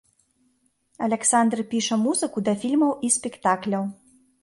[1.09, 3.83] Аляксандр піша музыку да фільмаў і спектакляў.